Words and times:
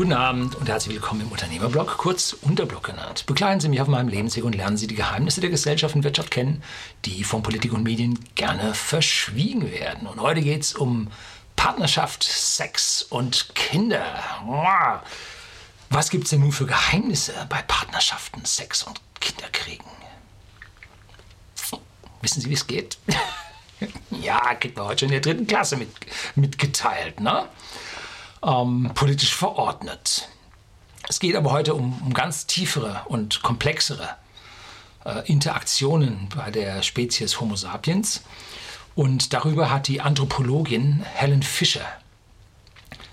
Guten 0.00 0.14
Abend 0.14 0.54
und 0.54 0.66
herzlich 0.66 0.94
willkommen 0.94 1.20
im 1.20 1.28
Unternehmerblog, 1.28 1.98
kurz 1.98 2.32
Unterblog 2.32 2.84
genannt. 2.84 3.26
Begleiten 3.26 3.60
Sie 3.60 3.68
mich 3.68 3.82
auf 3.82 3.86
meinem 3.86 4.08
Lebensweg 4.08 4.44
und 4.44 4.54
lernen 4.54 4.78
Sie 4.78 4.86
die 4.86 4.94
Geheimnisse 4.94 5.42
der 5.42 5.50
Gesellschaft 5.50 5.94
und 5.94 6.04
Wirtschaft 6.04 6.30
kennen, 6.30 6.62
die 7.04 7.22
von 7.22 7.42
Politik 7.42 7.74
und 7.74 7.82
Medien 7.82 8.18
gerne 8.34 8.72
verschwiegen 8.72 9.70
werden. 9.70 10.06
Und 10.06 10.18
heute 10.22 10.40
geht 10.40 10.62
es 10.62 10.72
um 10.72 11.08
Partnerschaft, 11.54 12.22
Sex 12.22 13.02
und 13.02 13.54
Kinder. 13.54 14.02
Was 15.90 16.08
gibt 16.08 16.24
es 16.24 16.30
denn 16.30 16.40
nun 16.40 16.52
für 16.52 16.64
Geheimnisse 16.64 17.34
bei 17.50 17.60
Partnerschaften, 17.60 18.42
Sex 18.46 18.84
und 18.84 19.02
Kinderkriegen? 19.20 19.84
Wissen 22.22 22.40
Sie, 22.40 22.48
wie 22.48 22.54
es 22.54 22.66
geht? 22.66 22.96
ja, 24.10 24.54
kriegt 24.54 24.78
man 24.78 24.86
heute 24.86 25.00
schon 25.00 25.12
in 25.12 25.20
der 25.20 25.34
dritten 25.34 25.46
Klasse 25.46 25.76
mit, 25.76 25.90
mitgeteilt, 26.36 27.20
ne? 27.20 27.50
Ähm, 28.44 28.90
politisch 28.94 29.34
verordnet. 29.34 30.28
Es 31.08 31.20
geht 31.20 31.36
aber 31.36 31.50
heute 31.50 31.74
um, 31.74 32.00
um 32.02 32.14
ganz 32.14 32.46
tiefere 32.46 33.02
und 33.06 33.42
komplexere 33.42 34.16
äh, 35.04 35.26
Interaktionen 35.30 36.28
bei 36.34 36.50
der 36.50 36.82
Spezies 36.82 37.40
Homo 37.40 37.56
sapiens. 37.56 38.22
Und 38.94 39.32
darüber 39.32 39.70
hat 39.70 39.88
die 39.88 40.00
Anthropologin 40.00 41.02
Helen 41.14 41.42
Fisher, 41.42 41.86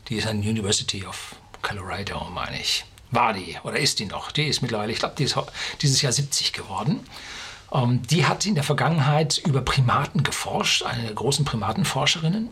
die 0.09 0.15
ist 0.15 0.27
an 0.27 0.41
der 0.41 0.51
University 0.51 1.05
of 1.05 1.35
Colorado, 1.61 2.27
meine 2.33 2.59
ich, 2.59 2.85
war 3.11 3.33
die 3.33 3.57
oder 3.63 3.79
ist 3.79 3.99
die 3.99 4.05
noch? 4.05 4.31
Die 4.31 4.43
ist 4.43 4.61
mittlerweile, 4.61 4.91
ich 4.91 4.99
glaube, 4.99 5.15
die 5.17 5.23
ist 5.23 5.37
dieses 5.81 6.01
Jahr 6.01 6.11
70 6.11 6.53
geworden. 6.53 6.99
Ähm, 7.71 8.01
die 8.03 8.25
hat 8.25 8.45
in 8.45 8.55
der 8.55 8.63
Vergangenheit 8.63 9.37
über 9.37 9.61
Primaten 9.61 10.23
geforscht, 10.23 10.83
eine 10.83 11.03
der 11.03 11.13
großen 11.13 11.45
Primatenforscherinnen, 11.45 12.49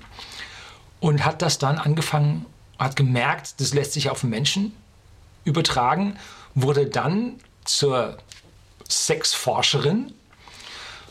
und 1.00 1.26
hat 1.26 1.42
das 1.42 1.58
dann 1.58 1.78
angefangen 1.78 2.46
hat 2.78 2.96
gemerkt, 2.96 3.60
das 3.60 3.74
lässt 3.74 3.94
sich 3.94 4.10
auf 4.10 4.22
den 4.22 4.30
Menschen 4.30 4.76
übertragen, 5.44 6.18
wurde 6.54 6.88
dann 6.88 7.40
zur 7.64 8.18
Sexforscherin 8.88 10.14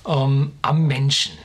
ähm, 0.06 0.52
am 0.62 0.86
Menschen. 0.86 1.36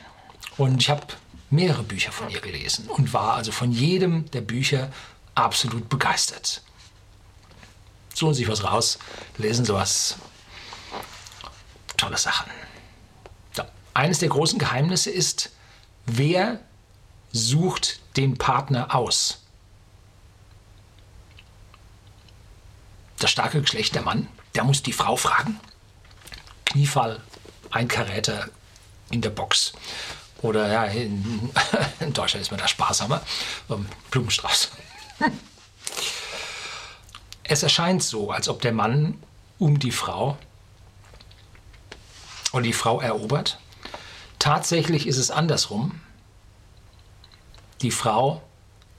Und 0.57 0.81
ich 0.81 0.89
habe 0.89 1.05
mehrere 1.49 1.83
Bücher 1.83 2.11
von 2.11 2.29
ihr 2.29 2.41
gelesen 2.41 2.87
und 2.87 3.13
war 3.13 3.33
also 3.33 3.51
von 3.51 3.71
jedem 3.71 4.29
der 4.31 4.41
Bücher 4.41 4.91
absolut 5.35 5.89
begeistert. 5.89 6.61
Suchen 8.13 8.33
Sie 8.33 8.39
sich 8.39 8.49
was 8.49 8.63
raus, 8.63 8.99
lesen 9.37 9.65
Sie 9.65 9.73
was. 9.73 10.17
Tolle 11.97 12.17
Sachen. 12.17 12.51
Ja. 13.55 13.67
Eines 13.93 14.19
der 14.19 14.29
großen 14.29 14.59
Geheimnisse 14.59 15.09
ist, 15.09 15.51
wer 16.05 16.59
sucht 17.31 17.99
den 18.17 18.37
Partner 18.37 18.95
aus? 18.95 19.43
Das 23.19 23.31
starke 23.31 23.61
Geschlecht 23.61 23.95
der 23.95 24.01
Mann, 24.01 24.27
der 24.55 24.63
muss 24.63 24.83
die 24.83 24.93
Frau 24.93 25.15
fragen. 25.15 25.59
Kniefall, 26.65 27.21
ein 27.71 27.87
Karäter 27.87 28.49
in 29.11 29.21
der 29.21 29.29
Box. 29.29 29.73
Oder 30.41 30.71
ja, 30.71 30.85
in, 30.85 31.49
in 31.99 32.13
Deutschland 32.13 32.41
ist 32.41 32.51
man 32.51 32.59
da 32.59 32.67
sparsamer. 32.67 33.21
Ähm, 33.69 33.85
Blumenstrauß. 34.11 34.71
Es 37.51 37.63
erscheint 37.63 38.03
so, 38.03 38.29
als 38.29 38.47
ob 38.47 38.61
der 38.61 38.73
Mann 38.73 39.23
um 39.57 39.79
die 39.79 39.91
Frau 39.91 40.37
und 42.51 42.61
die 42.61 42.73
Frau 42.73 43.01
erobert. 43.01 43.57
Tatsächlich 44.37 45.07
ist 45.07 45.17
es 45.17 45.31
andersrum. 45.31 45.99
Die 47.81 47.89
Frau 47.89 48.43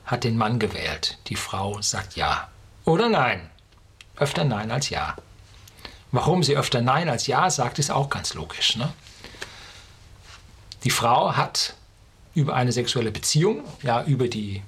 hat 0.05 0.25
den 0.25 0.37
Mann 0.37 0.59
gewählt. 0.59 1.19
Die 1.29 1.37
Frau 1.37 1.81
sagt 1.81 2.17
ja 2.17 2.49
oder 2.85 3.09
nein 3.09 3.50
öfter 4.21 4.45
Nein 4.45 4.71
als 4.71 4.91
Ja. 4.91 5.17
Warum 6.13 6.43
sie 6.43 6.57
öfter 6.57 6.81
Nein 6.81 7.09
als 7.09 7.27
Ja 7.27 7.51
sagt, 7.51 7.79
ist 7.79 7.91
auch 7.91 8.11
ganz 8.11 8.35
logisch. 8.35 8.77
Ne? 8.77 8.93
Die 10.85 10.91
Frau 10.91 11.37
hat 11.37 11.75
über 12.35 12.55
eine 12.55 12.73
sexuelle 12.73 13.11
Beziehung, 13.11 13.65
ja 13.83 14.05
über 14.05 14.29
die 14.29 14.63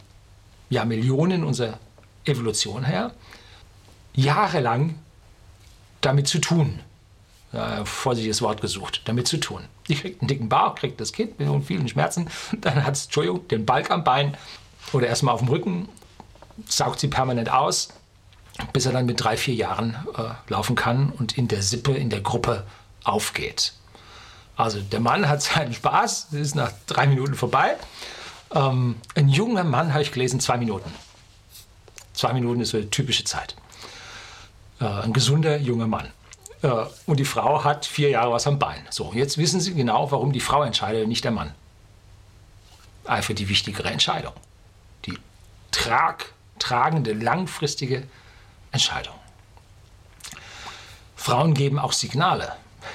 ja, 0.68 0.84
Millionen 0.84 1.44
unserer 1.44 1.78
Evolution 2.24 2.84
her, 2.84 3.12
jahrelang 4.14 4.98
damit 6.00 6.28
zu 6.28 6.38
tun. 6.38 6.80
Ja, 7.52 7.84
vorsichtiges 7.84 8.40
Wort 8.40 8.62
gesucht, 8.62 9.02
damit 9.04 9.28
zu 9.28 9.36
tun. 9.36 9.64
Die 9.88 9.94
kriegt 9.94 10.22
einen 10.22 10.28
dicken 10.28 10.48
Bauch, 10.48 10.74
kriegt 10.74 10.98
das 11.00 11.12
Kind 11.12 11.38
mit 11.38 11.64
vielen 11.66 11.86
Schmerzen, 11.86 12.30
dann 12.60 12.84
hat 12.84 12.94
es, 12.94 13.04
Entschuldigung, 13.04 13.46
den 13.48 13.66
Balk 13.66 13.90
am 13.90 14.04
Bein 14.04 14.36
oder 14.92 15.06
erstmal 15.06 15.34
auf 15.34 15.40
dem 15.40 15.48
Rücken, 15.48 15.88
saugt 16.66 17.00
sie 17.00 17.08
permanent 17.08 17.52
aus, 17.52 17.88
bis 18.72 18.86
er 18.86 18.92
dann 18.92 19.06
mit 19.06 19.22
drei, 19.22 19.36
vier 19.36 19.54
Jahren 19.54 19.96
äh, 20.16 20.50
laufen 20.50 20.76
kann 20.76 21.10
und 21.10 21.36
in 21.38 21.48
der 21.48 21.62
Sippe, 21.62 21.92
in 21.92 22.10
der 22.10 22.20
Gruppe 22.20 22.64
aufgeht. 23.04 23.72
Also 24.56 24.80
der 24.80 25.00
Mann 25.00 25.28
hat 25.28 25.42
seinen 25.42 25.72
Spaß, 25.72 26.28
ist 26.32 26.54
nach 26.54 26.72
drei 26.86 27.06
Minuten 27.06 27.34
vorbei. 27.34 27.76
Ähm, 28.54 28.96
ein 29.14 29.28
junger 29.28 29.64
Mann, 29.64 29.92
habe 29.92 30.02
ich 30.02 30.12
gelesen, 30.12 30.40
zwei 30.40 30.58
Minuten. 30.58 30.90
Zwei 32.12 32.32
Minuten 32.34 32.60
ist 32.60 32.70
so 32.70 32.80
die 32.80 32.90
typische 32.90 33.24
Zeit. 33.24 33.56
Äh, 34.80 34.84
ein 34.84 35.12
gesunder 35.12 35.56
junger 35.56 35.86
Mann. 35.86 36.08
Äh, 36.60 36.68
und 37.06 37.18
die 37.18 37.24
Frau 37.24 37.64
hat 37.64 37.86
vier 37.86 38.10
Jahre 38.10 38.32
was 38.32 38.46
am 38.46 38.58
Bein. 38.58 38.86
So, 38.90 39.12
jetzt 39.14 39.38
wissen 39.38 39.60
Sie 39.60 39.74
genau, 39.74 40.10
warum 40.10 40.32
die 40.32 40.40
Frau 40.40 40.62
entscheidet, 40.62 41.08
nicht 41.08 41.24
der 41.24 41.30
Mann. 41.30 41.54
Einfach 43.04 43.34
die 43.34 43.48
wichtigere 43.48 43.88
Entscheidung. 43.88 44.34
Die 45.06 45.18
trag, 45.70 46.26
tragende, 46.58 47.14
langfristige 47.14 47.96
Entscheidung. 47.96 48.21
Frauen 51.16 51.54
geben 51.54 51.78
auch 51.78 51.92
Signale, 51.92 52.52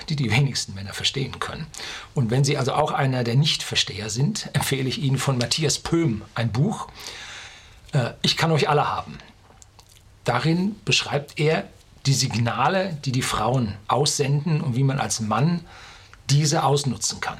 die 0.10 0.16
die 0.16 0.32
wenigsten 0.32 0.74
Männer 0.74 0.94
verstehen 0.94 1.40
können. 1.40 1.68
Und 2.14 2.30
wenn 2.30 2.44
Sie 2.44 2.58
also 2.58 2.74
auch 2.74 2.92
einer 2.92 3.24
der 3.24 3.36
Nichtversteher 3.36 4.10
sind, 4.10 4.50
empfehle 4.54 4.90
ich 4.90 5.00
Ihnen 5.00 5.18
von 5.18 5.38
Matthias 5.38 5.80
Pöhm 5.80 6.24
ein 6.36 6.52
Buch. 6.52 6.90
Äh, 7.94 8.12
ich 8.22 8.36
kann 8.36 8.52
euch 8.52 8.70
alle 8.70 8.90
haben. 8.90 9.18
Darin 10.26 10.76
beschreibt 10.84 11.40
er 11.40 11.64
die 12.06 12.14
Signale, 12.14 12.98
die 13.06 13.12
die 13.12 13.22
Frauen 13.22 13.76
aussenden 13.88 14.62
und 14.62 14.76
wie 14.76 14.84
man 14.84 15.00
als 15.00 15.22
Mann 15.22 15.64
diese 16.30 16.64
ausnutzen 16.64 17.22
kann. 17.22 17.40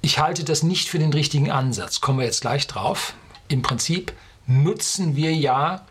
Ich 0.00 0.18
halte 0.20 0.44
das 0.44 0.62
nicht 0.62 0.88
für 0.88 0.98
den 1.00 1.12
richtigen 1.12 1.50
Ansatz, 1.50 2.00
kommen 2.00 2.20
wir 2.20 2.26
jetzt 2.26 2.40
gleich 2.42 2.66
drauf. 2.68 3.14
Im 3.48 3.62
Prinzip 3.62 4.12
nutzen 4.48 5.14
wir 5.14 5.32
ja 5.32 5.84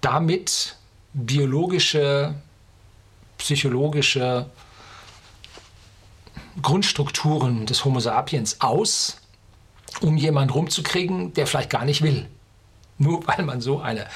damit 0.00 0.76
biologische, 1.12 2.34
psychologische 3.38 4.50
Grundstrukturen 6.60 7.66
des 7.66 7.84
Homo 7.84 8.00
sapiens 8.00 8.60
aus, 8.60 9.18
um 10.00 10.16
jemanden 10.16 10.50
rumzukriegen, 10.50 11.34
der 11.34 11.46
vielleicht 11.46 11.70
gar 11.70 11.84
nicht 11.84 12.02
will. 12.02 12.28
Nur 12.98 13.26
weil 13.26 13.44
man 13.44 13.60
so 13.60 13.80
eine 13.80 14.08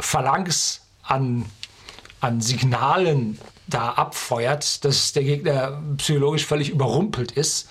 Phalanx 0.00 0.80
an, 1.02 1.44
an 2.20 2.40
Signalen 2.40 3.38
da 3.66 3.90
abfeuert, 3.90 4.84
dass 4.84 5.12
der 5.12 5.24
Gegner 5.24 5.82
psychologisch 5.98 6.46
völlig 6.46 6.70
überrumpelt 6.70 7.32
ist 7.32 7.68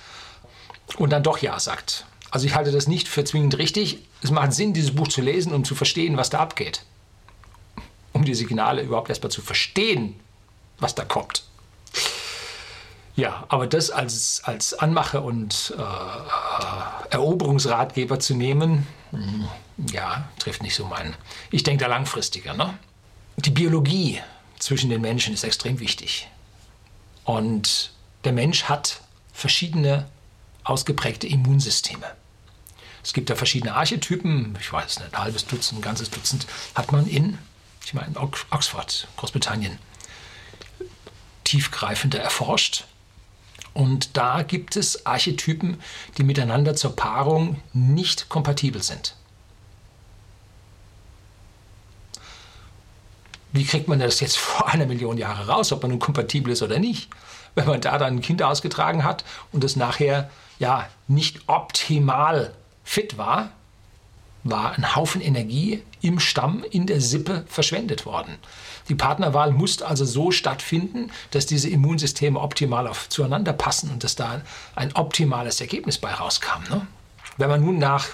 und 0.97 1.09
dann 1.09 1.23
doch 1.23 1.39
Ja 1.39 1.59
sagt. 1.59 2.05
Also 2.31 2.47
ich 2.47 2.55
halte 2.55 2.71
das 2.71 2.87
nicht 2.87 3.07
für 3.09 3.25
zwingend 3.25 3.57
richtig. 3.57 3.99
Es 4.23 4.31
macht 4.31 4.53
Sinn, 4.53 4.73
dieses 4.73 4.95
Buch 4.95 5.09
zu 5.09 5.21
lesen, 5.21 5.53
um 5.53 5.65
zu 5.65 5.75
verstehen, 5.75 6.15
was 6.17 6.29
da 6.29 6.39
abgeht. 6.39 6.83
Um 8.13 8.23
die 8.23 8.33
Signale 8.33 8.81
überhaupt 8.81 9.09
erstmal 9.09 9.31
zu 9.31 9.41
verstehen, 9.41 10.19
was 10.79 10.95
da 10.95 11.03
kommt. 11.03 11.43
Ja, 13.17 13.45
aber 13.49 13.67
das 13.67 13.91
als, 13.91 14.41
als 14.45 14.73
Anmache 14.73 15.19
und 15.19 15.75
äh, 15.77 17.13
Eroberungsratgeber 17.13 18.19
zu 18.19 18.33
nehmen, 18.35 18.87
hm, 19.11 19.47
ja, 19.91 20.29
trifft 20.39 20.63
nicht 20.63 20.75
so 20.75 20.85
meinen. 20.85 21.15
Ich 21.51 21.63
denke 21.63 21.83
da 21.83 21.89
langfristiger. 21.89 22.53
Ne? 22.53 22.73
Die 23.35 23.49
Biologie 23.49 24.21
zwischen 24.59 24.89
den 24.89 25.01
Menschen 25.01 25.33
ist 25.33 25.43
extrem 25.43 25.79
wichtig. 25.79 26.29
Und 27.25 27.91
der 28.23 28.31
Mensch 28.31 28.63
hat 28.63 29.01
verschiedene 29.33 30.07
ausgeprägte 30.63 31.27
Immunsysteme. 31.27 32.15
Es 33.03 33.13
gibt 33.13 33.29
ja 33.29 33.35
verschiedene 33.35 33.73
Archetypen, 33.73 34.57
ich 34.59 34.71
weiß 34.71 34.99
nicht, 34.99 35.13
ein 35.13 35.23
halbes 35.23 35.45
Dutzend, 35.45 35.79
ein 35.79 35.83
ganzes 35.83 36.09
Dutzend, 36.09 36.45
hat 36.75 36.91
man 36.91 37.07
in, 37.07 37.37
ich 37.83 37.93
meine, 37.93 38.15
Oxford, 38.17 39.07
Großbritannien, 39.17 39.79
tiefgreifender 41.43 42.19
erforscht. 42.19 42.85
Und 43.73 44.17
da 44.17 44.43
gibt 44.43 44.75
es 44.75 45.05
Archetypen, 45.05 45.81
die 46.17 46.23
miteinander 46.23 46.75
zur 46.75 46.95
Paarung 46.95 47.61
nicht 47.73 48.29
kompatibel 48.29 48.83
sind. 48.83 49.15
Wie 53.53 53.65
kriegt 53.65 53.87
man 53.87 53.99
das 53.99 54.19
jetzt 54.19 54.37
vor 54.37 54.67
einer 54.67 54.85
Million 54.85 55.17
Jahre 55.17 55.47
raus, 55.47 55.71
ob 55.71 55.81
man 55.81 55.91
nun 55.91 55.99
kompatibel 55.99 56.53
ist 56.53 56.61
oder 56.61 56.79
nicht? 56.79 57.09
Wenn 57.55 57.67
man 57.67 57.81
da 57.81 57.97
dann 57.97 58.17
ein 58.17 58.21
Kind 58.21 58.41
ausgetragen 58.43 59.03
hat 59.03 59.25
und 59.51 59.63
es 59.63 59.75
nachher 59.75 60.29
ja 60.59 60.87
nicht 61.07 61.41
optimal 61.47 62.53
fit 62.83 63.17
war, 63.17 63.51
war 64.43 64.73
ein 64.73 64.95
Haufen 64.95 65.21
Energie 65.21 65.83
im 66.01 66.19
Stamm, 66.19 66.63
in 66.71 66.87
der 66.87 66.99
Sippe 66.99 67.45
verschwendet 67.47 68.05
worden. 68.05 68.37
Die 68.89 68.95
Partnerwahl 68.95 69.51
musste 69.51 69.87
also 69.87 70.03
so 70.03 70.31
stattfinden, 70.31 71.11
dass 71.29 71.45
diese 71.45 71.69
Immunsysteme 71.69 72.39
optimal 72.39 72.87
auf, 72.87 73.07
zueinander 73.09 73.53
passen 73.53 73.91
und 73.91 74.03
dass 74.03 74.15
da 74.15 74.41
ein 74.75 74.95
optimales 74.95 75.61
Ergebnis 75.61 75.97
bei 75.97 76.11
rauskam. 76.11 76.63
Ne? 76.69 76.87
Wenn 77.37 77.49
man 77.49 77.63
nun 77.63 77.77
nach 77.77 78.07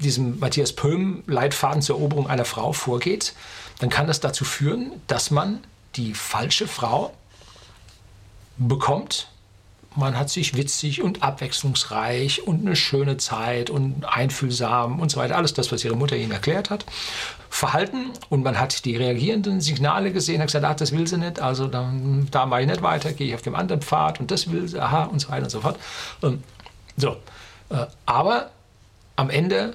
diesem 0.00 0.38
Matthias 0.40 0.72
Pöhm 0.72 1.22
Leitfaden 1.26 1.82
zur 1.82 1.96
Eroberung 1.96 2.28
einer 2.28 2.44
Frau 2.44 2.72
vorgeht, 2.72 3.34
dann 3.78 3.90
kann 3.90 4.06
das 4.06 4.20
dazu 4.20 4.44
führen, 4.44 4.92
dass 5.06 5.30
man 5.30 5.60
die 5.96 6.14
falsche 6.14 6.66
Frau 6.66 7.14
bekommt. 8.56 9.28
Man 9.96 10.16
hat 10.16 10.30
sich 10.30 10.56
witzig 10.56 11.02
und 11.02 11.22
abwechslungsreich 11.22 12.46
und 12.46 12.64
eine 12.64 12.76
schöne 12.76 13.16
Zeit 13.16 13.70
und 13.70 14.04
einfühlsam 14.04 15.00
und 15.00 15.10
so 15.10 15.18
weiter. 15.18 15.36
Alles 15.36 15.52
das, 15.52 15.72
was 15.72 15.84
ihre 15.84 15.96
Mutter 15.96 16.16
ihnen 16.16 16.30
erklärt 16.30 16.70
hat. 16.70 16.84
Verhalten 17.48 18.10
und 18.28 18.44
man 18.44 18.60
hat 18.60 18.84
die 18.84 18.96
reagierenden 18.96 19.60
Signale 19.60 20.12
gesehen, 20.12 20.40
hat 20.40 20.46
gesagt, 20.46 20.64
ach, 20.64 20.76
das 20.76 20.92
will 20.92 21.08
sie 21.08 21.18
nicht, 21.18 21.40
also 21.40 21.66
dann, 21.66 22.28
da 22.30 22.46
mache 22.46 22.60
ich 22.60 22.68
nicht 22.68 22.82
weiter, 22.82 23.12
gehe 23.12 23.26
ich 23.26 23.34
auf 23.34 23.42
dem 23.42 23.56
anderen 23.56 23.82
Pfad 23.82 24.20
und 24.20 24.30
das 24.30 24.52
will 24.52 24.68
sie, 24.68 24.78
aha 24.78 25.04
und 25.04 25.18
so 25.18 25.30
weiter 25.30 25.44
und 25.44 25.50
so 25.50 25.60
fort. 25.60 25.76
Und 26.20 26.44
so, 26.96 27.16
äh, 27.70 27.86
aber 28.06 28.50
am 29.16 29.30
Ende 29.30 29.74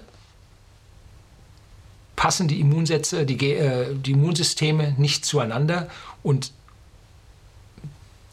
passen 2.15 2.47
die 2.47 2.61
Immunsätze, 2.61 3.25
die, 3.25 3.51
äh, 3.51 3.93
die 3.93 4.11
Immunsysteme 4.11 4.95
nicht 4.97 5.25
zueinander 5.25 5.89
und 6.23 6.51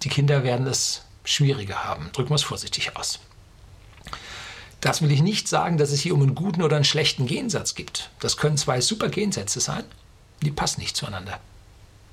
die 0.05 0.09
Kinder 0.09 0.45
werden 0.45 0.67
es 0.69 1.03
schwieriger 1.25 1.85
haben. 1.85 2.11
Drücken 2.13 2.31
wir 2.31 2.37
es 2.37 2.43
vorsichtig 2.43 2.97
aus. 2.97 3.21
Das 4.81 5.01
will 5.01 5.13
ich 5.13 5.23
nicht 5.23 5.47
sagen, 5.47 5.79
dass 5.79 5.93
es 5.93 6.01
hier 6.01 6.15
um 6.15 6.23
einen 6.23 6.35
guten 6.35 6.63
oder 6.63 6.77
einen 6.77 6.85
schlechten 6.85 7.27
Gensatz 7.27 7.75
gibt. 7.75 8.11
Das 8.19 8.37
können 8.37 8.57
zwei 8.57 8.81
super 8.81 9.09
Gensätze 9.09 9.61
sein, 9.61 9.85
die 10.43 10.51
passen 10.51 10.81
nicht 10.81 10.97
zueinander. 10.97 11.39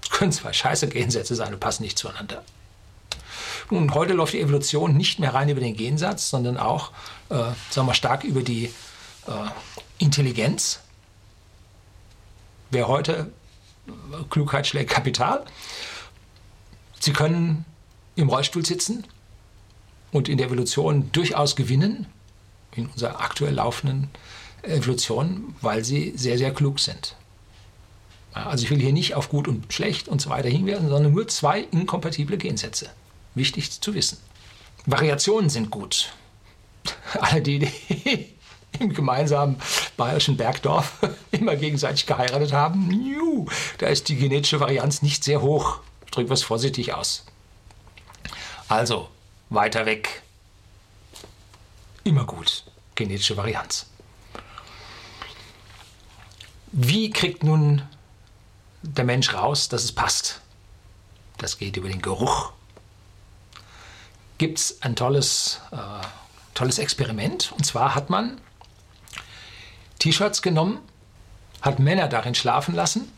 Es 0.03 0.11
können 0.11 0.31
zwei 0.31 0.53
scheiße 0.53 0.88
Gensätze 0.88 1.35
sein, 1.35 1.51
die 1.51 1.57
passen 1.57 1.83
nicht 1.83 1.97
zueinander. 1.97 2.44
Nun, 3.71 3.94
heute 3.94 4.13
läuft 4.13 4.33
die 4.33 4.41
Evolution 4.41 4.95
nicht 4.95 5.19
mehr 5.19 5.33
rein 5.33 5.50
über 5.50 5.61
den 5.61 5.75
Gensatz, 5.75 6.29
sondern 6.29 6.57
auch, 6.57 6.91
äh, 7.29 7.51
sagen 7.69 7.88
wir, 7.88 7.94
stark 7.94 8.23
über 8.23 8.41
die 8.41 8.65
äh, 8.65 8.71
Intelligenz. 9.97 10.79
Wer 12.71 12.88
heute 12.88 13.31
Klugheit 14.29 14.67
schlägt 14.67 14.91
Kapital. 14.91 15.44
Sie 17.00 17.13
können 17.13 17.65
im 18.19 18.30
Rollstuhl 18.30 18.66
sitzen 18.66 19.06
und 20.12 20.30
in 20.30 20.38
der 20.38 20.48
Evolution 20.48 21.12
durchaus 21.12 21.56
gewinnen, 21.56 22.07
in 22.75 22.88
unserer 22.88 23.21
aktuell 23.21 23.56
laufenden 23.56 24.10
Evolution, 24.63 25.56
weil 25.62 25.83
sie 25.83 26.13
sehr, 26.16 26.38
sehr 26.38 26.54
klug 26.54 26.80
sind. 26.80 27.16
Also 28.33 28.63
ich 28.63 28.69
will 28.69 28.80
hier 28.80 28.94
nicht 28.94 29.16
auf 29.16 29.30
gut 29.30 29.48
und 29.48 29.71
schlecht 29.74 30.07
und 30.07 30.21
so 30.21 30.30
weiter 30.30 30.50
hinwerfen, 30.50 30.89
sondern 30.89 31.13
nur 31.13 31.27
zwei 31.27 31.62
inkompatible 31.71 32.38
Gensätze. 32.38 32.89
Wichtig 33.36 33.81
zu 33.81 33.94
wissen. 33.94 34.18
Variationen 34.86 35.50
sind 35.50 35.71
gut. 35.71 36.13
Alle 37.19 37.42
die, 37.42 37.60
die 37.60 38.30
im 38.80 38.94
gemeinsamen 38.94 39.57
bayerischen 39.98 40.38
Bergdorf 40.38 40.94
immer 41.31 41.56
gegenseitig 41.56 42.06
geheiratet 42.06 42.54
haben, 42.54 42.89
da 43.80 43.88
ist 43.88 44.10
die 44.10 44.16
genetische 44.16 44.60
Varianz 44.60 45.01
nicht 45.01 45.24
sehr 45.24 45.42
hoch. 45.42 45.80
Ich 46.06 46.12
drücke 46.12 46.30
was 46.30 46.44
vorsichtig 46.44 46.94
aus. 46.94 47.25
Also, 48.69 49.10
weiter 49.50 49.88
weg. 49.88 50.21
Immer 52.04 52.24
gut. 52.24 52.63
Genetische 52.94 53.36
Varianz. 53.36 53.88
Wie 56.71 57.10
kriegt 57.10 57.44
nun 57.44 57.81
der 58.83 59.06
Mensch 59.06 59.33
raus, 59.33 59.69
dass 59.69 59.83
es 59.83 59.92
passt? 59.92 60.42
Das 61.39 61.57
geht 61.57 61.77
über 61.77 61.89
den 61.89 62.01
Geruch. 62.01 62.51
Gibt 64.38 64.60
es 64.60 64.81
ein 64.83 64.95
tolles, 64.95 65.60
äh, 65.71 66.06
tolles 66.54 66.77
Experiment. 66.77 67.51
Und 67.54 67.66
zwar 67.66 67.95
hat 67.95 68.12
man 68.12 68.39
T-Shirts 69.98 70.44
genommen, 70.44 70.80
hat 71.62 71.80
Männer 71.80 72.07
darin 72.07 72.36
schlafen 72.36 72.75
lassen 72.75 73.12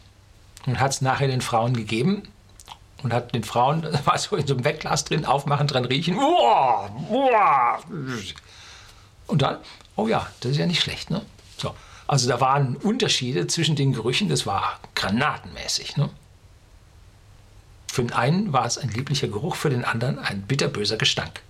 und 0.65 0.80
hat 0.80 0.92
es 0.92 1.01
nachher 1.01 1.27
den 1.27 1.42
Frauen 1.42 1.75
gegeben 1.75 2.30
und 3.03 3.13
hat 3.13 3.33
den 3.33 3.44
Frauen, 3.44 3.83
war 4.06 4.18
so 4.18 4.36
in 4.36 4.48
so 4.48 4.53
einem 4.53 4.63
Wegglas 4.63 5.06
drin, 5.06 5.25
aufmachen, 5.25 5.68
dran 5.68 5.86
riechen. 5.86 6.18
Und 9.27 9.42
dann, 9.42 9.57
oh 9.95 10.07
ja, 10.07 10.27
das 10.42 10.51
ist 10.51 10.57
ja 10.57 10.65
nicht 10.65 10.81
schlecht. 10.81 11.09
Ne? 11.09 11.21
So. 11.57 11.74
Also 12.07 12.27
da 12.27 12.42
waren 12.42 12.75
Unterschiede 12.75 13.48
zwischen 13.48 13.75
den 13.75 13.94
Gerüchen, 13.94 14.27
das 14.27 14.45
war 14.45 14.80
granatenmäßig. 14.95 15.98
Ne? 15.98 16.09
Für 17.88 18.03
den 18.03 18.13
einen 18.13 18.53
war 18.53 18.65
es 18.65 18.77
ein 18.77 18.89
lieblicher 18.89 19.27
Geruch, 19.27 19.56
für 19.56 19.69
den 19.69 19.86
anderen 19.86 20.19
ein 20.19 20.42
bitterböser 20.42 20.98
Gestank. 20.98 21.42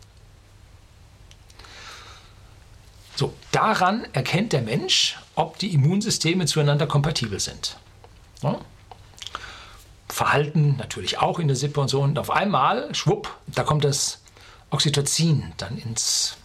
So, 3.15 3.33
daran 3.51 4.07
erkennt 4.13 4.53
der 4.53 4.61
Mensch, 4.61 5.17
ob 5.35 5.59
die 5.59 5.73
Immunsysteme 5.73 6.45
zueinander 6.45 6.87
kompatibel 6.87 7.39
sind. 7.39 7.77
Ja? 8.41 8.59
Verhalten 10.11 10.75
natürlich 10.77 11.19
auch 11.19 11.39
in 11.39 11.47
der 11.47 11.55
Sippe 11.55 11.79
und 11.79 11.87
so. 11.87 12.01
Und 12.01 12.19
auf 12.19 12.29
einmal, 12.29 12.93
schwupp, 12.93 13.35
da 13.47 13.63
kommt 13.63 13.83
das 13.83 14.19
Oxytocin 14.69 15.53
dann 15.57 15.77
ins, 15.77 16.37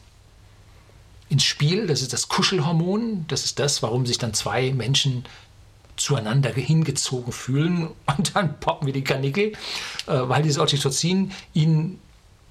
ins 1.29 1.45
Spiel. 1.45 1.87
Das 1.87 2.03
ist 2.03 2.13
das 2.13 2.29
Kuschelhormon. 2.29 3.27
Das 3.29 3.45
ist 3.45 3.59
das, 3.59 3.83
warum 3.83 4.07
sich 4.07 4.19
dann 4.19 4.35
zwei 4.35 4.73
Menschen 4.73 5.25
zueinander 5.97 6.51
hingezogen 6.53 7.33
fühlen 7.33 7.89
und 8.17 8.37
dann 8.37 8.61
poppen 8.61 8.87
wie 8.87 8.93
die 8.93 9.05
Kanickel, 9.05 9.53
äh, 9.53 9.57
weil 10.07 10.43
dieses 10.43 10.59
Oxytocin 10.59 11.33
ihnen 11.55 12.01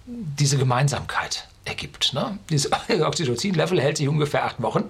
diese 0.06 0.58
Gemeinsamkeit 0.58 1.48
ergibt. 1.64 2.14
Ne? 2.14 2.38
Dieses 2.50 2.72
Oxytocin-Level 2.90 3.82
hält 3.82 3.98
sich 3.98 4.08
ungefähr 4.08 4.46
acht 4.46 4.62
Wochen 4.62 4.84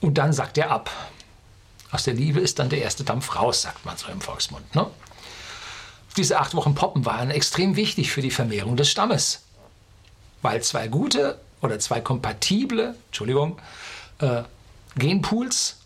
und 0.00 0.18
dann 0.18 0.32
sagt 0.32 0.58
er 0.58 0.70
ab. 0.70 0.90
Aus 1.94 2.02
der 2.02 2.14
Liebe 2.14 2.40
ist 2.40 2.58
dann 2.58 2.70
der 2.70 2.82
erste 2.82 3.04
Dampf 3.04 3.36
raus, 3.36 3.62
sagt 3.62 3.86
man 3.86 3.96
so 3.96 4.08
im 4.08 4.20
Volksmund. 4.20 4.74
Ne? 4.74 4.90
Diese 6.16 6.40
acht 6.40 6.56
Wochen 6.56 6.74
Poppen 6.74 7.06
waren 7.06 7.30
extrem 7.30 7.76
wichtig 7.76 8.10
für 8.10 8.20
die 8.20 8.32
Vermehrung 8.32 8.76
des 8.76 8.90
Stammes, 8.90 9.42
weil 10.42 10.60
zwei 10.60 10.88
gute 10.88 11.40
oder 11.62 11.78
zwei 11.78 12.00
kompatible, 12.00 12.96
Entschuldigung, 13.06 13.60
äh, 14.18 14.42
Genpools 14.96 15.76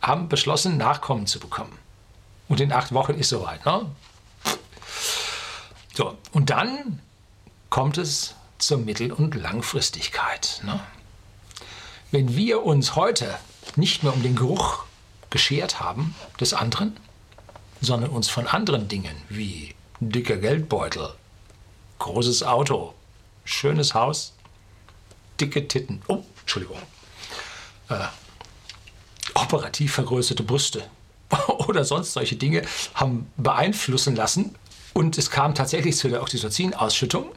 haben 0.00 0.28
beschlossen, 0.28 0.76
Nachkommen 0.76 1.26
zu 1.26 1.40
bekommen. 1.40 1.76
Und 2.48 2.60
in 2.60 2.72
acht 2.72 2.92
Wochen 2.92 3.14
ist 3.14 3.30
soweit. 3.30 3.66
Ne? 3.66 3.86
So, 5.92 6.16
und 6.30 6.50
dann 6.50 7.00
kommt 7.68 7.98
es 7.98 8.36
zur 8.58 8.78
Mittel- 8.78 9.10
und 9.10 9.34
Langfristigkeit. 9.34 10.60
Ne? 10.64 10.78
Wenn 12.12 12.36
wir 12.36 12.62
uns 12.62 12.94
heute 12.94 13.34
nicht 13.76 14.02
mehr 14.02 14.14
um 14.14 14.22
den 14.22 14.36
Geruch 14.36 14.84
geschert 15.30 15.80
haben 15.80 16.14
des 16.40 16.54
anderen, 16.54 16.96
sondern 17.80 18.10
uns 18.10 18.28
von 18.28 18.46
anderen 18.46 18.88
Dingen 18.88 19.16
wie 19.28 19.74
dicker 20.00 20.36
Geldbeutel, 20.36 21.14
großes 21.98 22.42
Auto, 22.42 22.94
schönes 23.44 23.94
Haus, 23.94 24.32
dicke 25.40 25.66
Titten, 25.66 26.02
oh, 26.08 26.22
Entschuldigung, 26.40 26.78
äh, 27.88 28.06
operativ 29.34 29.94
vergrößerte 29.94 30.42
Brüste 30.42 30.88
oder 31.66 31.84
sonst 31.84 32.12
solche 32.12 32.36
Dinge 32.36 32.62
haben 32.94 33.30
beeinflussen 33.36 34.16
lassen 34.16 34.54
und 34.92 35.18
es 35.18 35.30
kam 35.30 35.54
tatsächlich 35.54 35.96
zu 35.96 36.08
der 36.08 36.22
Oxytocin-Ausschüttung 36.22 37.32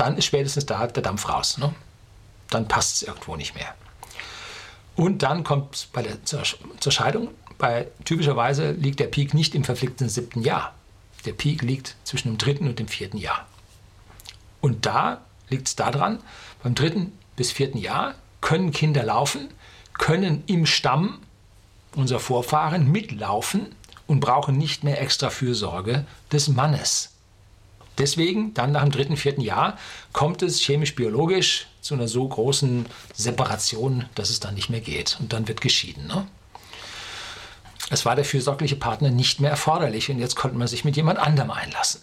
dann 0.00 0.16
ist 0.16 0.24
spätestens 0.24 0.64
da 0.64 0.86
der 0.86 1.02
Dampf 1.02 1.28
raus. 1.28 1.58
Ne? 1.58 1.74
Dann 2.48 2.66
passt 2.66 2.96
es 2.96 3.02
irgendwo 3.02 3.36
nicht 3.36 3.54
mehr. 3.54 3.74
Und 5.00 5.22
dann 5.22 5.44
kommt 5.44 5.76
es 5.76 5.86
bei 5.86 6.02
der 6.02 6.22
zur 6.26 6.92
Scheidung. 6.92 7.28
Bei, 7.56 7.86
typischerweise 8.04 8.72
liegt 8.72 9.00
der 9.00 9.06
Peak 9.06 9.32
nicht 9.32 9.54
im 9.54 9.64
verflickten 9.64 10.10
siebten 10.10 10.42
Jahr. 10.42 10.74
Der 11.24 11.32
Peak 11.32 11.62
liegt 11.62 11.96
zwischen 12.04 12.28
dem 12.28 12.36
dritten 12.36 12.68
und 12.68 12.78
dem 12.78 12.86
vierten 12.86 13.16
Jahr. 13.16 13.46
Und 14.60 14.84
da 14.84 15.22
liegt 15.48 15.68
es 15.68 15.74
daran, 15.74 16.18
beim 16.62 16.74
dritten 16.74 17.12
bis 17.34 17.50
vierten 17.50 17.78
Jahr 17.78 18.14
können 18.42 18.72
Kinder 18.72 19.02
laufen, 19.02 19.48
können 19.94 20.42
im 20.46 20.66
Stamm 20.66 21.20
unserer 21.96 22.20
Vorfahren 22.20 22.92
mitlaufen 22.92 23.74
und 24.06 24.20
brauchen 24.20 24.58
nicht 24.58 24.84
mehr 24.84 25.00
extra 25.00 25.30
Fürsorge 25.30 26.04
des 26.30 26.48
Mannes. 26.48 27.14
Deswegen, 27.98 28.54
dann 28.54 28.72
nach 28.72 28.82
dem 28.82 28.90
dritten, 28.90 29.16
vierten 29.16 29.40
Jahr, 29.40 29.76
kommt 30.12 30.42
es 30.42 30.60
chemisch-biologisch 30.60 31.66
zu 31.80 31.94
einer 31.94 32.08
so 32.08 32.26
großen 32.26 32.86
Separation, 33.14 34.06
dass 34.14 34.30
es 34.30 34.40
dann 34.40 34.54
nicht 34.54 34.70
mehr 34.70 34.80
geht. 34.80 35.16
Und 35.20 35.32
dann 35.32 35.48
wird 35.48 35.60
geschieden. 35.60 36.06
Ne? 36.06 36.26
Es 37.90 38.06
war 38.06 38.16
der 38.16 38.24
fürsorgliche 38.24 38.76
Partner 38.76 39.10
nicht 39.10 39.40
mehr 39.40 39.50
erforderlich 39.50 40.10
und 40.10 40.18
jetzt 40.18 40.36
konnte 40.36 40.56
man 40.56 40.68
sich 40.68 40.84
mit 40.84 40.96
jemand 40.96 41.18
anderem 41.18 41.50
einlassen. 41.50 42.00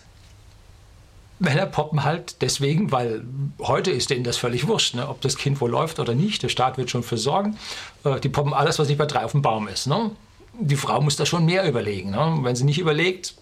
Männer 1.39 1.67
poppen 1.67 2.03
halt 2.03 2.41
deswegen, 2.41 2.91
weil 2.91 3.24
heute 3.60 3.91
ist 3.91 4.10
denen 4.10 4.24
das 4.24 4.38
völlig 4.38 4.67
wurscht, 4.67 4.96
ne? 4.96 5.08
ob 5.08 5.22
das 5.22 5.38
Kind 5.38 5.62
wohl 5.62 5.70
läuft 5.70 6.00
oder 6.00 6.15
nicht. 6.15 6.41
Der 6.41 6.50
Staat 6.50 6.77
wird 6.77 6.89
schon 6.89 7.03
für 7.03 7.17
sorgen. 7.17 7.58
Äh, 8.03 8.20
die 8.20 8.29
poppen 8.29 8.53
alles, 8.53 8.79
was 8.79 8.88
nicht 8.88 8.98
bei 8.98 9.06
drei 9.06 9.24
auf 9.24 9.34
dem 9.34 9.44
Baum 9.44 9.67
ist. 9.67 9.88
Ne? 9.88 10.12
Die 10.60 10.75
Frau 10.75 11.00
muss 11.00 11.15
da 11.15 11.25
schon 11.25 11.46
mehr 11.46 11.67
überlegen. 11.67 12.10
Ne? 12.10 12.39
Wenn 12.41 12.56
sie 12.56 12.63
nicht 12.63 12.79
überlegt, 12.79 13.36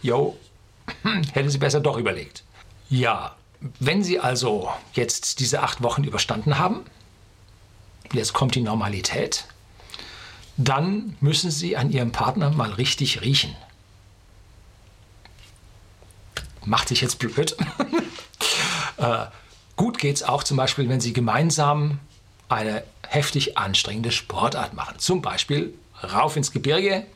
jo, 0.00 0.36
hätte 1.32 1.50
sie 1.50 1.58
besser 1.58 1.80
doch 1.80 1.96
überlegt. 1.96 2.44
Ja, 2.88 3.36
wenn 3.78 4.02
Sie 4.02 4.18
also 4.18 4.70
jetzt 4.94 5.40
diese 5.40 5.62
acht 5.62 5.82
Wochen 5.82 6.04
überstanden 6.04 6.58
haben, 6.58 6.84
jetzt 8.12 8.32
kommt 8.32 8.54
die 8.54 8.60
Normalität, 8.60 9.44
dann 10.56 11.16
müssen 11.20 11.50
Sie 11.50 11.76
an 11.76 11.90
Ihrem 11.90 12.12
Partner 12.12 12.50
mal 12.50 12.72
richtig 12.72 13.22
riechen. 13.22 13.54
Macht 16.64 16.88
sich 16.88 17.00
jetzt 17.00 17.18
blöd. 17.18 17.56
äh, 18.98 19.26
gut 19.76 20.02
es 20.04 20.22
auch 20.22 20.42
zum 20.42 20.56
Beispiel, 20.56 20.88
wenn 20.88 21.00
Sie 21.00 21.12
gemeinsam 21.12 21.98
eine 22.48 22.84
heftig 23.08 23.58
anstrengende 23.58 24.12
Sportart 24.12 24.74
machen. 24.74 24.98
Zum 24.98 25.22
Beispiel 25.22 25.74
rauf 26.02 26.36
ins 26.36 26.52
Gebirge, 26.52 27.06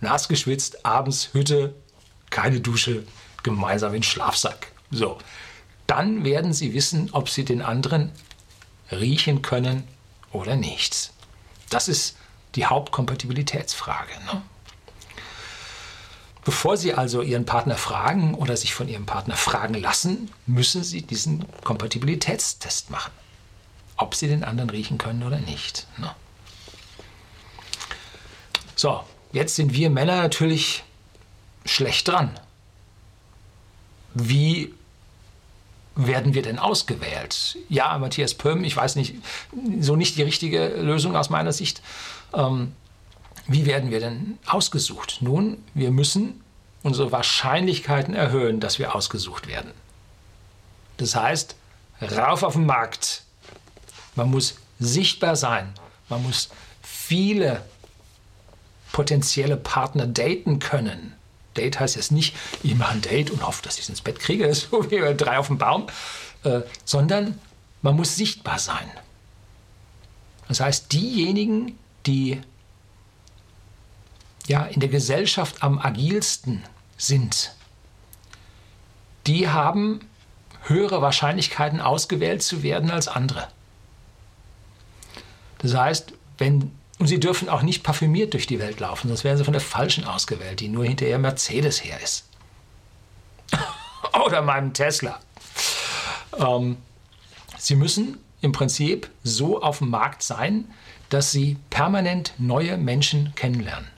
nass 0.00 0.28
geschwitzt, 0.28 0.84
abends 0.86 1.30
Hütte, 1.32 1.74
keine 2.30 2.60
Dusche, 2.60 3.04
gemeinsam 3.42 3.90
in 3.90 4.00
den 4.00 4.02
Schlafsack. 4.02 4.72
So, 4.90 5.18
dann 5.86 6.24
werden 6.24 6.52
Sie 6.52 6.74
wissen, 6.74 7.10
ob 7.12 7.28
Sie 7.28 7.44
den 7.44 7.62
anderen 7.62 8.12
riechen 8.90 9.42
können 9.42 9.86
oder 10.32 10.56
nicht. 10.56 11.12
Das 11.68 11.88
ist 11.88 12.16
die 12.54 12.66
Hauptkompatibilitätsfrage. 12.66 14.12
Ne? 14.26 14.42
Bevor 16.44 16.76
Sie 16.76 16.94
also 16.94 17.22
Ihren 17.22 17.44
Partner 17.44 17.76
fragen 17.76 18.34
oder 18.34 18.56
sich 18.56 18.74
von 18.74 18.88
Ihrem 18.88 19.06
Partner 19.06 19.36
fragen 19.36 19.74
lassen, 19.74 20.30
müssen 20.46 20.82
Sie 20.82 21.02
diesen 21.02 21.44
Kompatibilitätstest 21.62 22.90
machen. 22.90 23.12
Ob 23.96 24.14
Sie 24.14 24.28
den 24.28 24.44
anderen 24.44 24.70
riechen 24.70 24.98
können 24.98 25.22
oder 25.22 25.38
nicht. 25.38 25.86
Ne? 25.98 26.14
So, 28.74 29.04
jetzt 29.32 29.56
sind 29.56 29.74
wir 29.74 29.90
Männer 29.90 30.22
natürlich 30.22 30.82
schlecht 31.64 32.08
dran. 32.08 32.38
Wie 34.14 34.74
werden 35.94 36.34
wir 36.34 36.42
denn 36.42 36.58
ausgewählt? 36.58 37.58
Ja, 37.68 37.96
Matthias 37.98 38.34
Pöhm, 38.34 38.64
ich 38.64 38.76
weiß 38.76 38.96
nicht, 38.96 39.16
so 39.80 39.96
nicht 39.96 40.16
die 40.16 40.22
richtige 40.22 40.68
Lösung 40.68 41.16
aus 41.16 41.30
meiner 41.30 41.52
Sicht. 41.52 41.82
Ähm, 42.34 42.74
wie 43.46 43.66
werden 43.66 43.90
wir 43.90 44.00
denn 44.00 44.38
ausgesucht? 44.46 45.18
Nun, 45.20 45.62
wir 45.74 45.90
müssen 45.90 46.42
unsere 46.82 47.12
Wahrscheinlichkeiten 47.12 48.14
erhöhen, 48.14 48.60
dass 48.60 48.78
wir 48.78 48.94
ausgesucht 48.94 49.46
werden. 49.48 49.72
Das 50.96 51.14
heißt, 51.14 51.56
rauf 52.00 52.42
auf 52.42 52.54
den 52.54 52.66
Markt. 52.66 53.24
Man 54.14 54.30
muss 54.30 54.56
sichtbar 54.78 55.36
sein. 55.36 55.72
Man 56.08 56.22
muss 56.22 56.50
viele 56.82 57.64
potenzielle 58.92 59.56
Partner 59.56 60.06
daten 60.06 60.58
können. 60.58 61.14
Date 61.60 61.80
heißt 61.80 61.96
jetzt 61.96 62.12
nicht, 62.12 62.34
ich 62.62 62.74
mache 62.74 62.92
ein 62.92 63.02
Date 63.02 63.30
und 63.30 63.46
hoffe, 63.46 63.62
dass 63.62 63.74
ich 63.74 63.82
es 63.82 63.88
ins 63.88 64.00
Bett 64.00 64.18
kriege, 64.18 64.52
so 64.54 64.90
wie 64.90 65.14
drei 65.16 65.38
auf 65.38 65.48
dem 65.48 65.58
Baum, 65.58 65.86
äh, 66.44 66.60
sondern 66.84 67.38
man 67.82 67.96
muss 67.96 68.16
sichtbar 68.16 68.58
sein. 68.58 68.90
Das 70.48 70.60
heißt, 70.60 70.92
diejenigen, 70.92 71.78
die 72.06 72.40
ja 74.46 74.64
in 74.64 74.80
der 74.80 74.88
Gesellschaft 74.88 75.62
am 75.62 75.78
agilsten 75.78 76.64
sind, 76.96 77.54
die 79.26 79.48
haben 79.48 80.00
höhere 80.64 81.02
Wahrscheinlichkeiten 81.02 81.80
ausgewählt 81.80 82.42
zu 82.42 82.62
werden 82.62 82.90
als 82.90 83.06
andere. 83.06 83.48
Das 85.58 85.74
heißt, 85.74 86.14
wenn 86.38 86.72
und 87.00 87.06
sie 87.06 87.18
dürfen 87.18 87.48
auch 87.48 87.62
nicht 87.62 87.82
parfümiert 87.82 88.34
durch 88.34 88.46
die 88.46 88.58
Welt 88.58 88.78
laufen, 88.78 89.08
sonst 89.08 89.24
werden 89.24 89.38
sie 89.38 89.44
von 89.44 89.54
der 89.54 89.62
Falschen 89.62 90.04
ausgewählt, 90.04 90.60
die 90.60 90.68
nur 90.68 90.84
hinterher 90.84 91.18
Mercedes 91.18 91.82
her 91.82 91.98
ist. 92.04 92.28
Oder 94.26 94.42
meinem 94.42 94.74
Tesla. 94.74 95.18
Ähm, 96.38 96.76
sie 97.56 97.74
müssen 97.74 98.18
im 98.42 98.52
Prinzip 98.52 99.08
so 99.24 99.62
auf 99.62 99.78
dem 99.78 99.88
Markt 99.88 100.22
sein, 100.22 100.66
dass 101.08 101.32
sie 101.32 101.56
permanent 101.70 102.34
neue 102.36 102.76
Menschen 102.76 103.34
kennenlernen. 103.34 103.88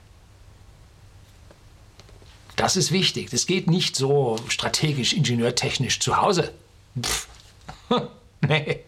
Das 2.55 2.77
ist 2.77 2.93
wichtig. 2.93 3.31
Das 3.31 3.47
geht 3.47 3.69
nicht 3.69 3.97
so 3.97 4.39
strategisch, 4.47 5.13
ingenieurtechnisch 5.13 5.99
zu 5.99 6.19
Hause. 6.19 6.55
Pff. 7.01 7.27
nee. 8.49 8.79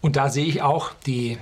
Und 0.00 0.16
da 0.16 0.28
sehe 0.30 0.46
ich 0.46 0.62
auch 0.62 0.90
die 1.06 1.38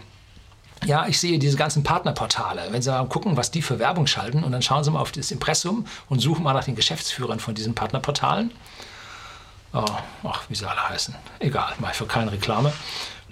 ja, 0.84 1.06
ich 1.06 1.20
sehe 1.20 1.38
diese 1.38 1.56
ganzen 1.56 1.82
Partnerportale. 1.82 2.68
Wenn 2.70 2.82
Sie 2.82 2.90
mal 2.90 3.04
gucken, 3.06 3.36
was 3.36 3.50
die 3.50 3.62
für 3.62 3.78
Werbung 3.78 4.06
schalten, 4.06 4.44
und 4.44 4.52
dann 4.52 4.62
schauen 4.62 4.84
Sie 4.84 4.90
mal 4.90 5.00
auf 5.00 5.12
das 5.12 5.30
Impressum 5.30 5.86
und 6.08 6.20
suchen 6.20 6.42
mal 6.42 6.54
nach 6.54 6.64
den 6.64 6.74
Geschäftsführern 6.74 7.38
von 7.38 7.54
diesen 7.54 7.74
Partnerportalen. 7.74 8.50
Oh, 9.72 9.84
ach, 10.24 10.42
wie 10.48 10.54
sie 10.54 10.68
alle 10.68 10.88
heißen. 10.88 11.14
Egal, 11.38 11.74
ich 11.78 11.96
für 11.96 12.06
keine 12.06 12.32
Reklame. 12.32 12.72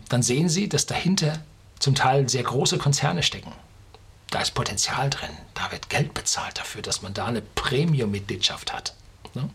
Dann 0.09 0.23
sehen 0.23 0.49
Sie, 0.49 0.69
dass 0.69 0.87
dahinter 0.87 1.41
zum 1.79 1.95
Teil 1.95 2.29
sehr 2.29 2.45
große 2.45 2.79
Konzerne 2.79 3.23
stecken. 3.23 3.53
Da 4.31 4.41
ist 4.41 4.55
Potenzial 4.55 5.11
drin. 5.11 5.31
Da 5.55 5.73
wird 5.73 5.89
Geld 5.89 6.15
bezahlt 6.15 6.59
dafür, 6.59 6.83
dass 6.83 7.03
man 7.03 7.15
da 7.15 7.27
eine 7.27 7.41
Premium-Mitgliedschaft 7.43 8.73
hat. 8.73 8.95
Ne? 9.35 9.51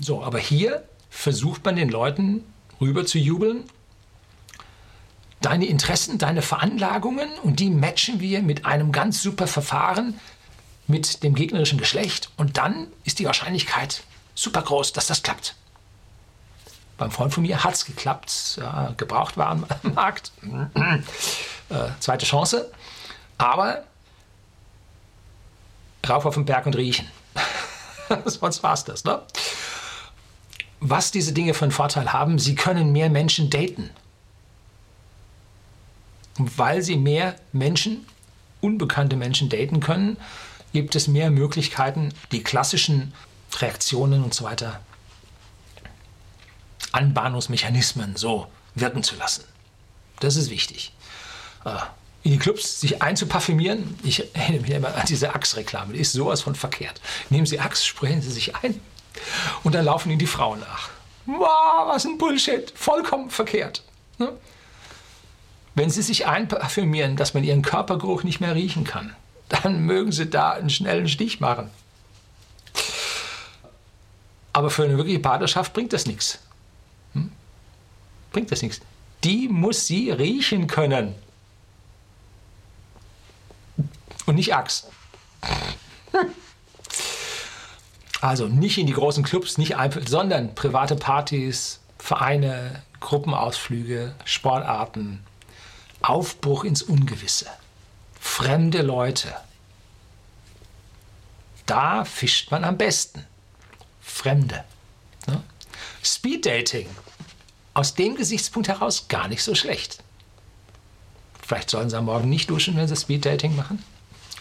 So, 0.00 0.22
aber 0.22 0.38
hier 0.38 0.84
versucht 1.08 1.64
man 1.64 1.76
den 1.76 1.88
Leuten 1.88 2.44
rüber 2.80 3.06
zu 3.06 3.18
jubeln 3.18 3.64
deine 5.40 5.66
Interessen, 5.66 6.18
deine 6.18 6.42
Veranlagungen 6.42 7.30
und 7.42 7.60
die 7.60 7.70
matchen 7.70 8.20
wir 8.20 8.42
mit 8.42 8.66
einem 8.66 8.92
ganz 8.92 9.22
super 9.22 9.46
Verfahren 9.46 10.18
mit 10.86 11.22
dem 11.22 11.34
gegnerischen 11.34 11.78
Geschlecht 11.78 12.30
und 12.36 12.56
dann 12.56 12.88
ist 13.04 13.18
die 13.18 13.24
Wahrscheinlichkeit 13.24 14.02
super 14.34 14.62
groß, 14.62 14.92
dass 14.92 15.06
das 15.06 15.22
klappt. 15.22 15.54
Beim 16.98 17.10
Freund 17.10 17.32
von 17.32 17.42
mir 17.42 17.64
hat 17.64 17.74
es 17.74 17.86
geklappt, 17.86 18.58
ja, 18.60 18.92
Gebrauchtwarenmarkt, 18.96 20.32
äh, 21.70 21.88
zweite 22.00 22.26
Chance, 22.26 22.70
aber 23.38 23.84
rauf 26.06 26.26
auf 26.26 26.34
den 26.34 26.44
Berg 26.44 26.66
und 26.66 26.76
riechen. 26.76 27.08
Sonst 28.24 28.62
war 28.62 28.74
es 28.74 28.84
das. 28.84 29.04
Ne? 29.04 29.22
Was 30.80 31.10
diese 31.10 31.32
Dinge 31.32 31.54
für 31.54 31.64
einen 31.64 31.72
Vorteil 31.72 32.12
haben, 32.12 32.38
sie 32.38 32.54
können 32.54 32.92
mehr 32.92 33.08
Menschen 33.08 33.48
daten 33.48 33.90
weil 36.58 36.82
sie 36.82 36.96
mehr 36.96 37.36
Menschen, 37.52 38.06
unbekannte 38.60 39.16
Menschen 39.16 39.48
daten 39.48 39.80
können, 39.80 40.16
gibt 40.72 40.94
es 40.94 41.08
mehr 41.08 41.30
Möglichkeiten, 41.30 42.12
die 42.32 42.42
klassischen 42.42 43.12
Reaktionen 43.58 44.22
und 44.22 44.34
so 44.34 44.44
weiter, 44.44 44.80
Anbahnungsmechanismen 46.92 48.16
so 48.16 48.46
wirken 48.74 49.02
zu 49.02 49.16
lassen. 49.16 49.44
Das 50.20 50.36
ist 50.36 50.50
wichtig. 50.50 50.92
Äh, 51.64 51.76
in 52.22 52.32
die 52.32 52.38
Clubs 52.38 52.80
sich 52.80 53.00
einzuparfümieren, 53.00 53.98
ich 54.02 54.34
erinnere 54.34 54.62
mich 54.62 54.70
immer 54.70 54.94
an 54.94 55.06
diese 55.08 55.34
Axe-Reklame, 55.34 55.94
die 55.94 56.00
ist 56.00 56.12
sowas 56.12 56.42
von 56.42 56.54
verkehrt. 56.54 57.00
Nehmen 57.30 57.46
Sie 57.46 57.58
Axe, 57.58 57.84
sprechen 57.84 58.20
Sie 58.20 58.30
sich 58.30 58.56
ein 58.56 58.80
und 59.64 59.74
dann 59.74 59.86
laufen 59.86 60.10
Ihnen 60.10 60.18
die 60.18 60.26
Frauen 60.26 60.60
nach. 60.60 60.90
Wow, 61.26 61.86
was 61.88 62.04
ein 62.04 62.18
Bullshit, 62.18 62.72
vollkommen 62.76 63.30
verkehrt. 63.30 63.82
Ne? 64.18 64.32
Wenn 65.74 65.90
Sie 65.90 66.02
sich 66.02 66.26
einparfümieren, 66.26 67.16
dass 67.16 67.34
man 67.34 67.44
Ihren 67.44 67.62
Körpergeruch 67.62 68.24
nicht 68.24 68.40
mehr 68.40 68.54
riechen 68.54 68.84
kann, 68.84 69.14
dann 69.48 69.80
mögen 69.86 70.12
Sie 70.12 70.28
da 70.28 70.52
einen 70.52 70.70
schnellen 70.70 71.08
Stich 71.08 71.40
machen. 71.40 71.70
Aber 74.52 74.70
für 74.70 74.84
eine 74.84 74.96
wirkliche 74.96 75.20
Partnerschaft 75.20 75.72
bringt 75.72 75.92
das 75.92 76.06
nichts. 76.06 76.40
Hm? 77.14 77.30
Bringt 78.32 78.50
das 78.50 78.62
nichts. 78.62 78.80
Die 79.22 79.48
muss 79.48 79.86
sie 79.86 80.10
riechen 80.10 80.66
können. 80.66 81.14
Und 84.26 84.34
nicht 84.34 84.54
Axt. 84.54 84.88
Also 88.22 88.48
nicht 88.48 88.76
in 88.76 88.86
die 88.86 88.92
großen 88.92 89.24
Clubs, 89.24 89.56
nicht 89.56 89.78
einfach, 89.78 90.02
sondern 90.06 90.54
private 90.54 90.94
Partys, 90.94 91.80
Vereine, 91.96 92.82
Gruppenausflüge, 93.00 94.14
Sportarten, 94.26 95.24
Aufbruch 96.02 96.64
ins 96.64 96.82
Ungewisse. 96.82 97.46
Fremde 98.18 98.82
Leute. 98.82 99.34
Da 101.66 102.04
fischt 102.04 102.50
man 102.50 102.64
am 102.64 102.76
besten. 102.76 103.24
Fremde. 104.00 104.64
Ne? 105.26 105.42
Speed 106.02 106.46
Dating. 106.46 106.88
Aus 107.74 107.94
dem 107.94 108.16
Gesichtspunkt 108.16 108.68
heraus 108.68 109.08
gar 109.08 109.28
nicht 109.28 109.42
so 109.42 109.54
schlecht. 109.54 110.02
Vielleicht 111.42 111.70
sollen 111.70 111.90
sie 111.90 111.96
am 111.96 112.06
Morgen 112.06 112.28
nicht 112.28 112.50
duschen, 112.50 112.76
wenn 112.76 112.88
sie 112.88 112.96
Speed 112.96 113.24
Dating 113.24 113.56
machen. 113.56 113.82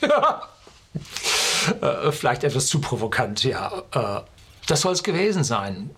äh, 1.81 2.11
vielleicht 2.11 2.43
etwas 2.43 2.67
zu 2.67 2.81
provokant, 2.81 3.43
ja. 3.43 3.83
Äh, 3.91 4.21
das 4.67 4.81
soll 4.81 4.93
es 4.93 5.03
gewesen 5.03 5.43
sein. 5.43 5.89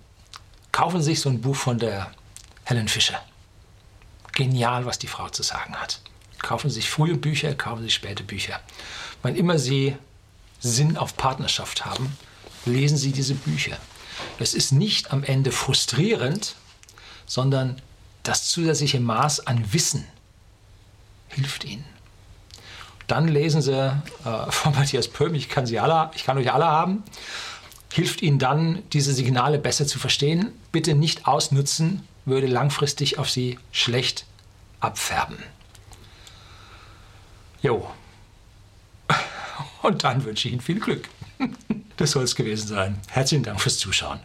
Kaufen 0.72 1.02
Sie 1.02 1.12
sich 1.12 1.22
so 1.22 1.30
ein 1.30 1.42
Buch 1.42 1.56
von 1.56 1.78
der 1.78 2.12
Helen 2.64 2.88
Fischer. 2.88 3.22
Genial, 4.34 4.86
was 4.86 5.00
die 5.00 5.08
Frau 5.08 5.30
zu 5.30 5.44
sagen 5.44 5.76
hat. 5.76 6.00
Kaufen 6.40 6.70
Sie 6.70 6.76
sich 6.76 6.90
frühe 6.90 7.16
Bücher, 7.16 7.54
kaufen 7.54 7.80
Sie 7.80 7.86
sich 7.86 7.96
späte 7.96 8.24
Bücher. 8.24 8.60
Wann 9.22 9.36
immer 9.36 9.60
Sie 9.60 9.96
Sinn 10.60 10.98
auf 10.98 11.18
Partnerschaft 11.18 11.86
haben, 11.86 12.18
lesen 12.66 12.98
Sie 12.98 13.12
diese 13.12 13.36
Bücher. 13.36 13.78
Es 14.40 14.54
ist 14.54 14.72
nicht 14.72 15.12
am 15.12 15.24
Ende 15.24 15.52
frustrierend, 15.52 16.56
sondern 17.26 17.82
das 18.24 18.48
zusätzliche 18.48 19.00
Maß 19.00 19.48
an 19.48 19.74
Wissen 19.74 20.08
hilft 21.30 21.64
Ihnen. 21.64 21.86
Dann 23.08 23.28
lesen 23.28 23.62
Sie 23.62 23.74
äh, 23.74 24.02
von 24.52 24.74
Matthias 24.76 25.08
Pöhm, 25.08 25.36
ich 25.36 25.50
kann, 25.50 25.66
Sie 25.66 25.80
alle, 25.80 26.12
ich 26.16 26.24
kann 26.24 26.38
euch 26.38 26.52
alle 26.52 26.66
haben, 26.66 27.04
hilft 27.92 28.22
Ihnen 28.22 28.40
dann, 28.40 28.84
diese 28.94 29.14
Signale 29.14 29.60
besser 29.60 29.86
zu 29.86 30.00
verstehen. 30.00 30.54
Bitte 30.72 30.96
nicht 30.96 31.28
ausnutzen, 31.28 32.08
würde 32.32 32.48
langfristig 32.48 33.20
auf 33.20 33.30
Sie 33.30 33.60
schlecht 33.72 34.26
abfärben. 34.80 35.38
Jo. 37.62 37.90
Und 39.84 40.04
dann 40.04 40.26
wünsche 40.26 40.48
ich 40.48 40.54
Ihnen 40.54 40.62
viel 40.62 40.80
Glück. 40.80 41.08
Das 41.98 42.12
soll 42.12 42.24
es 42.24 42.36
gewesen 42.36 42.68
sein. 42.68 43.00
Herzlichen 43.10 43.44
Dank 43.44 43.62
fürs 43.62 43.78
Zuschauen. 43.78 44.22